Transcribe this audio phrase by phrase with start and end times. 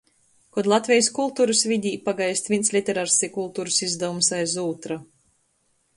[0.57, 5.03] Kod Latvejis kulturys vidē pagaist vīns literars i kulturys izdavums aiz ūtra.